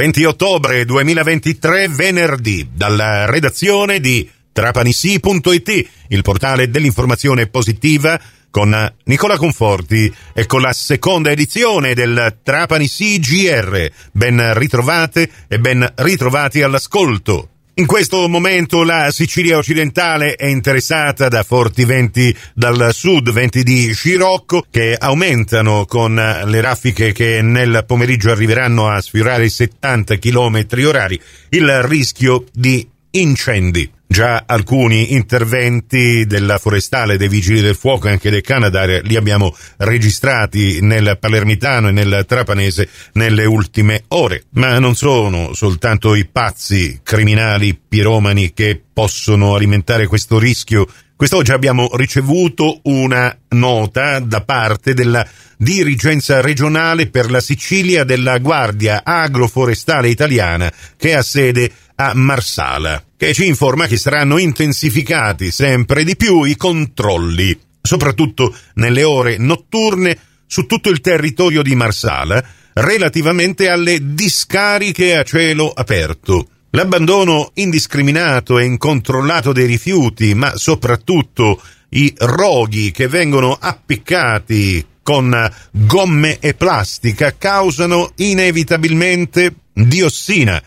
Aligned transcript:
20 0.00 0.24
ottobre 0.24 0.86
2023, 0.86 1.88
venerdì, 1.88 2.70
dalla 2.72 3.26
redazione 3.26 4.00
di 4.00 4.26
trapanisi.it, 4.50 5.88
il 6.08 6.22
portale 6.22 6.70
dell'informazione 6.70 7.48
positiva, 7.48 8.18
con 8.50 8.94
Nicola 9.04 9.36
Conforti 9.36 10.10
e 10.32 10.46
con 10.46 10.62
la 10.62 10.72
seconda 10.72 11.30
edizione 11.30 11.92
del 11.92 12.38
Trapani 12.42 12.88
CGR. 12.88 13.90
Ben 14.12 14.54
ritrovate 14.54 15.30
e 15.46 15.58
ben 15.58 15.86
ritrovati 15.96 16.62
all'ascolto. 16.62 17.48
In 17.80 17.86
questo 17.86 18.28
momento 18.28 18.82
la 18.82 19.10
Sicilia 19.10 19.56
occidentale 19.56 20.34
è 20.34 20.44
interessata 20.44 21.28
da 21.28 21.42
forti 21.42 21.86
venti 21.86 22.36
dal 22.52 22.90
sud, 22.92 23.32
venti 23.32 23.62
di 23.62 23.94
scirocco 23.94 24.66
che 24.70 24.94
aumentano 24.98 25.86
con 25.86 26.14
le 26.14 26.60
raffiche 26.60 27.12
che 27.12 27.40
nel 27.40 27.84
pomeriggio 27.86 28.32
arriveranno 28.32 28.90
a 28.90 29.00
sfiorare 29.00 29.46
i 29.46 29.48
70 29.48 30.18
km 30.18 30.66
orari, 30.84 31.18
il 31.48 31.82
rischio 31.84 32.44
di 32.52 32.86
incendi. 33.12 33.90
Già 34.12 34.42
alcuni 34.44 35.12
interventi 35.12 36.26
della 36.26 36.58
forestale, 36.58 37.16
dei 37.16 37.28
vigili 37.28 37.60
del 37.60 37.76
fuoco 37.76 38.08
e 38.08 38.10
anche 38.10 38.28
del 38.28 38.40
Canada 38.40 38.84
li 38.84 39.14
abbiamo 39.14 39.54
registrati 39.76 40.80
nel 40.80 41.16
palermitano 41.20 41.86
e 41.86 41.92
nel 41.92 42.24
trapanese 42.26 42.88
nelle 43.12 43.44
ultime 43.44 44.02
ore. 44.08 44.46
Ma 44.54 44.80
non 44.80 44.96
sono 44.96 45.54
soltanto 45.54 46.16
i 46.16 46.26
pazzi 46.26 46.98
criminali 47.04 47.78
piromani 47.88 48.52
che 48.52 48.82
possono 48.92 49.54
alimentare 49.54 50.08
questo 50.08 50.40
rischio. 50.40 50.88
Quest'oggi 51.14 51.52
abbiamo 51.52 51.90
ricevuto 51.92 52.80
una 52.84 53.32
nota 53.50 54.18
da 54.18 54.40
parte 54.40 54.92
della 54.92 55.24
dirigenza 55.56 56.40
regionale 56.40 57.06
per 57.06 57.30
la 57.30 57.40
Sicilia 57.40 58.02
della 58.02 58.38
Guardia 58.38 59.02
Agroforestale 59.04 60.08
Italiana 60.08 60.72
che 60.96 61.14
ha 61.14 61.22
sede 61.22 61.70
a 62.00 62.14
Marsala, 62.14 63.04
che 63.14 63.34
ci 63.34 63.46
informa 63.46 63.86
che 63.86 63.98
saranno 63.98 64.38
intensificati 64.38 65.50
sempre 65.50 66.02
di 66.02 66.16
più 66.16 66.44
i 66.44 66.56
controlli, 66.56 67.58
soprattutto 67.82 68.56
nelle 68.76 69.04
ore 69.04 69.36
notturne 69.36 70.18
su 70.46 70.64
tutto 70.64 70.88
il 70.88 71.02
territorio 71.02 71.60
di 71.62 71.74
Marsala, 71.74 72.42
relativamente 72.72 73.68
alle 73.68 74.14
discariche 74.14 75.14
a 75.14 75.24
cielo 75.24 75.68
aperto. 75.68 76.48
L'abbandono 76.70 77.50
indiscriminato 77.54 78.58
e 78.58 78.64
incontrollato 78.64 79.52
dei 79.52 79.66
rifiuti, 79.66 80.34
ma 80.34 80.56
soprattutto 80.56 81.60
i 81.90 82.14
roghi 82.16 82.92
che 82.92 83.08
vengono 83.08 83.58
appiccati 83.60 84.86
con 85.02 85.52
gomme 85.70 86.38
e 86.38 86.54
plastica 86.54 87.36
causano 87.36 88.12
inevitabilmente 88.16 89.54
diossina, 89.74 90.62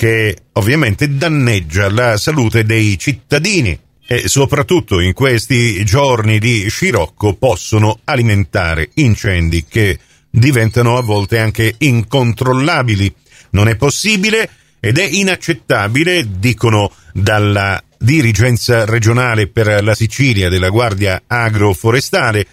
che 0.00 0.34
ovviamente 0.52 1.14
danneggia 1.14 1.90
la 1.90 2.16
salute 2.16 2.64
dei 2.64 2.98
cittadini 2.98 3.78
e 4.06 4.28
soprattutto 4.28 4.98
in 4.98 5.12
questi 5.12 5.84
giorni 5.84 6.38
di 6.38 6.70
scirocco 6.70 7.34
possono 7.34 8.00
alimentare 8.04 8.88
incendi 8.94 9.66
che 9.68 9.98
diventano 10.30 10.96
a 10.96 11.02
volte 11.02 11.38
anche 11.38 11.74
incontrollabili. 11.76 13.14
Non 13.50 13.68
è 13.68 13.76
possibile 13.76 14.48
ed 14.80 14.96
è 14.96 15.04
inaccettabile, 15.04 16.26
dicono 16.38 16.90
dalla 17.12 17.78
dirigenza 17.98 18.86
regionale 18.86 19.48
per 19.48 19.84
la 19.84 19.94
Sicilia 19.94 20.48
della 20.48 20.70
Guardia 20.70 21.24
Agroforestale, 21.26 22.46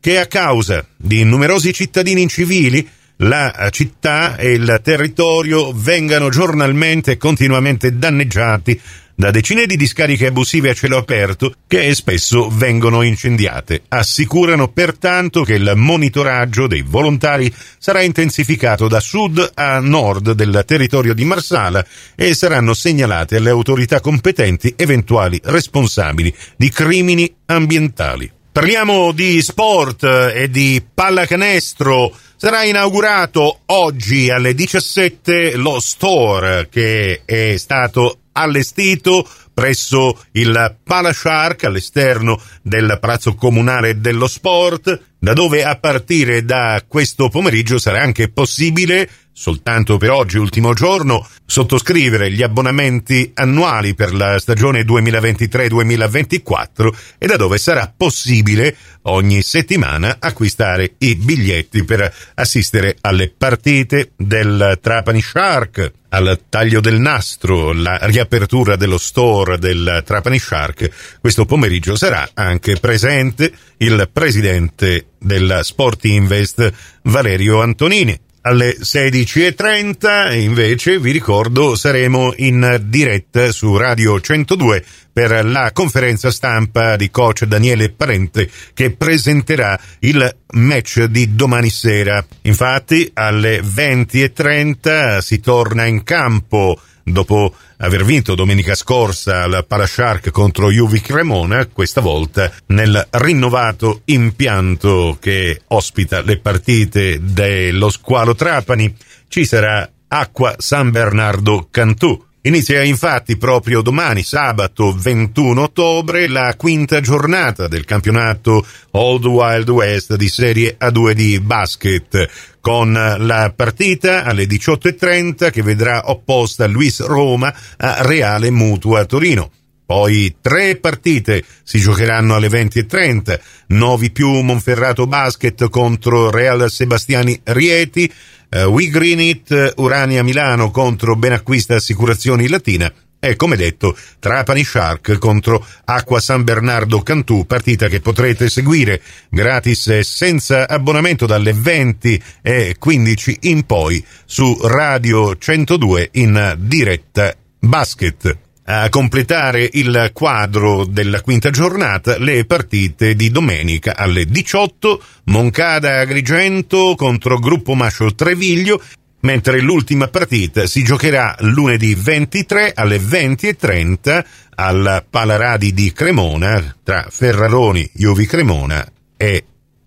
che 0.00 0.18
a 0.18 0.26
causa 0.26 0.84
di 0.96 1.22
numerosi 1.22 1.72
cittadini 1.72 2.22
incivili 2.22 2.84
la 3.18 3.68
città 3.70 4.36
e 4.36 4.52
il 4.52 4.80
territorio 4.82 5.72
vengano 5.72 6.28
giornalmente 6.28 7.12
e 7.12 7.16
continuamente 7.16 7.96
danneggiati 7.96 8.80
da 9.18 9.32
decine 9.32 9.66
di 9.66 9.76
discariche 9.76 10.26
abusive 10.26 10.70
a 10.70 10.74
cielo 10.74 10.96
aperto 10.96 11.52
che 11.66 11.92
spesso 11.96 12.48
vengono 12.50 13.02
incendiate. 13.02 13.82
Assicurano 13.88 14.68
pertanto 14.68 15.42
che 15.42 15.54
il 15.54 15.72
monitoraggio 15.74 16.68
dei 16.68 16.82
volontari 16.82 17.52
sarà 17.78 18.02
intensificato 18.02 18.86
da 18.86 19.00
sud 19.00 19.50
a 19.54 19.80
nord 19.80 20.34
del 20.34 20.62
territorio 20.64 21.14
di 21.14 21.24
Marsala 21.24 21.84
e 22.14 22.32
saranno 22.32 22.74
segnalate 22.74 23.38
alle 23.38 23.50
autorità 23.50 24.00
competenti 24.00 24.74
eventuali 24.76 25.40
responsabili 25.42 26.32
di 26.56 26.70
crimini 26.70 27.34
ambientali. 27.46 28.30
Parliamo 28.52 29.10
di 29.10 29.42
sport 29.42 30.04
e 30.04 30.48
di 30.48 30.80
pallacanestro. 30.94 32.16
Sarà 32.40 32.62
inaugurato 32.62 33.62
oggi 33.66 34.30
alle 34.30 34.54
17 34.54 35.56
lo 35.56 35.80
store 35.80 36.68
che 36.70 37.22
è 37.24 37.56
stato 37.56 38.20
allestito 38.30 39.28
presso 39.52 40.16
il 40.34 40.76
Palashark 40.84 41.64
all'esterno 41.64 42.40
del 42.62 42.98
Palazzo 43.00 43.34
Comunale 43.34 43.98
dello 43.98 44.28
Sport, 44.28 45.16
da 45.18 45.32
dove 45.32 45.64
a 45.64 45.76
partire 45.80 46.44
da 46.44 46.80
questo 46.86 47.28
pomeriggio 47.28 47.76
sarà 47.80 48.02
anche 48.02 48.28
possibile 48.30 49.10
soltanto 49.38 49.98
per 49.98 50.10
oggi, 50.10 50.36
ultimo 50.36 50.74
giorno, 50.74 51.24
sottoscrivere 51.46 52.32
gli 52.32 52.42
abbonamenti 52.42 53.30
annuali 53.34 53.94
per 53.94 54.12
la 54.12 54.40
stagione 54.40 54.82
2023-2024 54.82 56.88
e 57.18 57.26
da 57.28 57.36
dove 57.36 57.56
sarà 57.56 57.92
possibile 57.96 58.76
ogni 59.02 59.42
settimana 59.42 60.16
acquistare 60.18 60.94
i 60.98 61.14
biglietti 61.14 61.84
per 61.84 62.12
assistere 62.34 62.96
alle 63.00 63.30
partite 63.30 64.10
del 64.16 64.76
Trapani 64.82 65.22
Shark, 65.22 65.92
al 66.08 66.40
taglio 66.48 66.80
del 66.80 66.98
nastro, 66.98 67.72
la 67.72 67.96
riapertura 68.02 68.74
dello 68.74 68.98
store 68.98 69.56
del 69.58 70.02
Trapani 70.04 70.40
Shark. 70.40 71.18
Questo 71.20 71.44
pomeriggio 71.44 71.94
sarà 71.94 72.28
anche 72.34 72.74
presente 72.80 73.52
il 73.76 74.10
presidente 74.12 75.10
del 75.16 75.60
Sport 75.62 76.06
Invest 76.06 76.72
Valerio 77.02 77.62
Antonini 77.62 78.26
alle 78.48 78.78
16.30 78.80 80.40
invece 80.40 80.98
vi 80.98 81.10
ricordo 81.10 81.76
saremo 81.76 82.32
in 82.36 82.80
diretta 82.86 83.52
su 83.52 83.76
Radio 83.76 84.18
102 84.18 84.82
per 85.12 85.44
la 85.44 85.70
conferenza 85.74 86.30
stampa 86.30 86.96
di 86.96 87.10
coach 87.10 87.44
Daniele 87.44 87.90
Parente 87.90 88.48
che 88.72 88.92
presenterà 88.92 89.78
il 89.98 90.34
match 90.52 91.04
di 91.04 91.34
domani 91.34 91.68
sera. 91.68 92.24
Infatti 92.42 93.10
alle 93.12 93.60
20.30 93.60 95.18
si 95.18 95.40
torna 95.40 95.84
in 95.84 96.02
campo 96.02 96.80
dopo 97.12 97.54
aver 97.78 98.04
vinto 98.04 98.34
domenica 98.34 98.74
scorsa 98.74 99.42
al 99.42 99.64
Parashark 99.66 100.30
contro 100.30 100.70
Juvi 100.70 101.00
Cremona, 101.00 101.66
questa 101.66 102.00
volta 102.00 102.52
nel 102.66 103.06
rinnovato 103.10 104.02
impianto 104.06 105.16
che 105.20 105.62
ospita 105.68 106.22
le 106.22 106.38
partite 106.38 107.18
dello 107.20 107.90
Squalo 107.90 108.34
Trapani. 108.34 108.94
Ci 109.28 109.44
sarà 109.44 109.88
Acqua 110.08 110.54
San 110.58 110.90
Bernardo 110.90 111.68
Cantù. 111.70 112.26
Inizia 112.42 112.84
infatti 112.84 113.36
proprio 113.36 113.82
domani, 113.82 114.22
sabato 114.22 114.94
21 114.96 115.60
ottobre, 115.60 116.28
la 116.28 116.54
quinta 116.56 117.00
giornata 117.00 117.66
del 117.66 117.84
campionato 117.84 118.64
Old 118.92 119.24
Wild 119.26 119.68
West 119.68 120.14
di 120.14 120.28
Serie 120.28 120.76
A2 120.78 121.12
di 121.12 121.40
basket, 121.40 122.30
con 122.60 122.92
la 122.92 123.52
partita 123.54 124.22
alle 124.22 124.44
18.30 124.44 125.50
che 125.50 125.62
vedrà 125.62 126.10
opposta 126.10 126.68
Luis 126.68 127.04
Roma 127.04 127.52
a 127.76 128.02
Reale 128.02 128.50
Mutua 128.50 129.04
Torino. 129.04 129.50
Poi 129.84 130.36
tre 130.40 130.76
partite 130.76 131.42
si 131.64 131.80
giocheranno 131.80 132.34
alle 132.36 132.48
20.30, 132.48 133.40
Novi 133.68 134.12
più 134.12 134.28
Monferrato 134.42 135.06
Basket 135.06 135.68
contro 135.70 136.30
Real 136.30 136.70
Sebastiani 136.70 137.40
Rieti, 137.42 138.12
uh, 138.50 138.58
We 138.64 138.88
Green 138.88 139.20
It 139.20 139.74
Urania 139.76 140.22
Milano 140.22 140.70
contro 140.70 141.16
Benacquista 141.16 141.76
Assicurazioni 141.76 142.48
Latina 142.48 142.92
e 143.20 143.34
come 143.34 143.56
detto 143.56 143.96
Trapani 144.20 144.62
Shark 144.62 145.18
contro 145.18 145.64
Acqua 145.84 146.20
San 146.20 146.44
Bernardo 146.44 147.02
Cantù, 147.02 147.46
partita 147.46 147.88
che 147.88 148.00
potrete 148.00 148.48
seguire 148.48 149.02
gratis 149.28 149.88
e 149.88 150.04
senza 150.04 150.68
abbonamento 150.68 151.26
dalle 151.26 151.52
20 151.52 152.22
e 152.42 152.76
15 152.78 153.38
in 153.42 153.66
poi 153.66 154.04
su 154.24 154.56
Radio 154.62 155.36
102 155.36 156.10
in 156.12 156.54
diretta 156.58 157.34
basket. 157.58 158.47
A 158.70 158.90
completare 158.90 159.66
il 159.72 160.10
quadro 160.12 160.84
della 160.84 161.22
quinta 161.22 161.48
giornata 161.48 162.18
le 162.18 162.44
partite 162.44 163.14
di 163.14 163.30
domenica 163.30 163.96
alle 163.96 164.26
18 164.26 165.02
Moncada 165.24 166.00
Agrigento 166.00 166.94
contro 166.94 167.38
Gruppo 167.38 167.72
Mascio 167.72 168.14
Treviglio 168.14 168.78
mentre 169.20 169.60
l'ultima 169.60 170.08
partita 170.08 170.66
si 170.66 170.84
giocherà 170.84 171.34
lunedì 171.38 171.94
23 171.94 172.72
alle 172.74 172.98
20.30 172.98 174.24
al 174.56 175.02
Palaradi 175.08 175.72
di 175.72 175.90
Cremona 175.90 176.76
tra 176.82 177.06
Ferraroni 177.08 177.90
Iovi 177.94 178.26
Cremona 178.26 178.86
e 179.16 179.44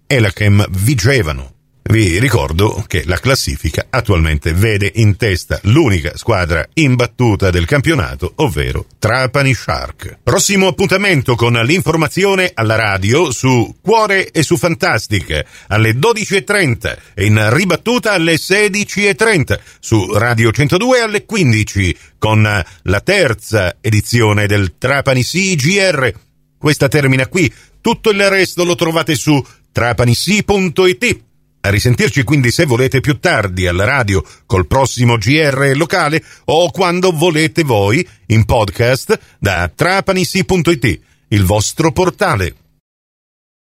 Elachem 0.07 0.66
Vigevano. 0.72 1.61
Vi 1.83 2.19
ricordo 2.19 2.86
che 2.88 3.04
la 3.06 3.18
classifica 3.18 3.88
attualmente 3.89 4.54
vede 4.54 4.89
in 4.95 5.18
testa 5.18 5.60
l'unica 5.63 6.16
squadra 6.16 6.66
imbattuta 6.75 7.50
del 7.50 7.66
campionato, 7.66 8.31
ovvero 8.36 8.86
Trapani 8.98 9.54
Shark. 9.54 10.19
Prossimo 10.24 10.68
appuntamento 10.68 11.36
con 11.36 11.54
l'informazione 11.54 12.51
alla 12.54 12.75
radio 12.75 13.31
su 13.31 13.75
Cuore 13.81 14.31
e 14.31 14.42
su 14.42 14.56
Fantastic 14.56 15.44
alle 15.68 15.94
12.30 15.94 16.98
e 17.13 17.25
in 17.25 17.50
ribattuta 17.51 18.13
alle 18.13 18.36
16.30 18.36 19.60
su 19.80 20.13
Radio 20.13 20.51
102 20.51 21.01
alle 21.01 21.25
15 21.25 21.98
con 22.18 22.63
la 22.84 23.01
terza 23.01 23.75
edizione 23.81 24.48
del 24.48 24.75
Trapani 24.77 25.24
CGR. 25.24 26.13
Questa 26.57 26.88
termina 26.88 27.27
qui, 27.27 27.51
tutto 27.81 28.12
il 28.12 28.30
resto 28.30 28.63
lo 28.63 28.75
trovate 28.75 29.16
su 29.16 29.44
trapanisi.it. 29.72 31.30
A 31.63 31.69
risentirci 31.69 32.24
quindi 32.24 32.50
se 32.50 32.66
volete 32.66 33.02
più 33.02 33.19
tardi 33.19 33.68
alla 33.68 33.84
radio 33.84 34.24
col 34.48 34.66
prossimo 34.66 35.18
GR 35.18 35.74
locale 35.75 36.24
o 36.46 36.72
quando 36.72 37.12
volete 37.12 37.63
voi 37.63 38.06
in 38.28 38.46
podcast 38.46 39.19
da 39.38 39.72
trapanisi.it, 39.74 41.00
il 41.28 41.46
vostro 41.46 41.92
portale. 41.92 42.56